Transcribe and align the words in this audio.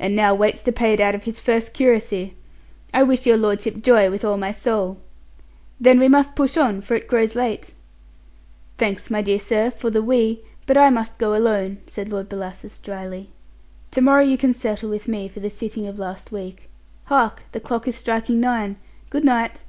"And 0.00 0.16
now 0.16 0.34
waits 0.34 0.64
to 0.64 0.72
pay 0.72 0.94
it 0.94 1.00
out 1.00 1.14
of 1.14 1.22
his 1.22 1.38
first 1.38 1.74
curacy. 1.74 2.34
I 2.92 3.04
wish 3.04 3.24
your 3.24 3.36
lordship 3.36 3.82
joy 3.84 4.10
with 4.10 4.24
all 4.24 4.36
my 4.36 4.50
soul. 4.50 4.98
Then, 5.78 6.00
we 6.00 6.08
must 6.08 6.34
push 6.34 6.56
on, 6.56 6.80
for 6.80 6.96
it 6.96 7.06
grows 7.06 7.36
late." 7.36 7.72
"Thanks, 8.78 9.10
my 9.10 9.22
dear 9.22 9.38
sir, 9.38 9.70
for 9.70 9.90
the 9.90 10.02
'we,' 10.02 10.40
but 10.66 10.76
I 10.76 10.90
must 10.90 11.18
go 11.18 11.36
alone," 11.36 11.78
said 11.86 12.08
Lord 12.08 12.28
Bellasis 12.28 12.82
dryly. 12.82 13.30
"To 13.92 14.00
morrow 14.00 14.24
you 14.24 14.36
can 14.36 14.54
settle 14.54 14.90
with 14.90 15.06
me 15.06 15.28
for 15.28 15.38
the 15.38 15.50
sitting 15.50 15.86
of 15.86 16.00
last 16.00 16.32
week. 16.32 16.68
Hark! 17.04 17.44
the 17.52 17.60
clock 17.60 17.86
is 17.86 17.94
striking 17.94 18.40
nine. 18.40 18.74
Good 19.08 19.24
night." 19.24 19.62